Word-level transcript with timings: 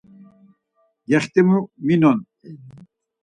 Gextimu 1.09 1.59
minon. 1.85 2.17